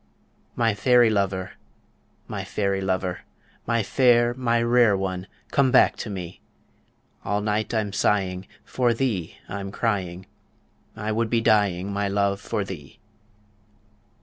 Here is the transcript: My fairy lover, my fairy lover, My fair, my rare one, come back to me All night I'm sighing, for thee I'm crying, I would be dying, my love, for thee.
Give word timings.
My 0.55 0.73
fairy 0.73 1.11
lover, 1.11 1.51
my 2.27 2.43
fairy 2.43 2.81
lover, 2.81 3.19
My 3.67 3.83
fair, 3.83 4.33
my 4.33 4.59
rare 4.59 4.97
one, 4.97 5.27
come 5.51 5.69
back 5.69 5.95
to 5.97 6.09
me 6.09 6.41
All 7.23 7.39
night 7.39 7.71
I'm 7.71 7.93
sighing, 7.93 8.47
for 8.65 8.95
thee 8.95 9.37
I'm 9.47 9.69
crying, 9.71 10.25
I 10.95 11.11
would 11.11 11.29
be 11.29 11.39
dying, 11.39 11.93
my 11.93 12.07
love, 12.07 12.41
for 12.41 12.63
thee. 12.63 12.99